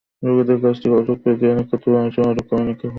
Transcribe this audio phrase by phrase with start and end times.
[0.27, 2.89] রোগীদের কাছ থেকে অভিযোগ পেয়ে ক্লিনিক কর্তৃপক্ষই আইনশৃঙ্খলা রক্ষাকারী বাহিনীকে খবর দেয়।